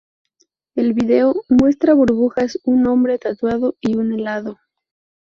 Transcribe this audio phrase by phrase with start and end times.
[0.73, 4.57] El vídeo muestra burbujas, un hombre tatuado y un helado.